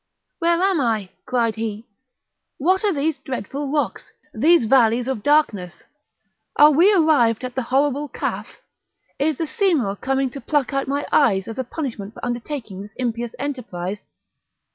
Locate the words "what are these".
2.57-3.17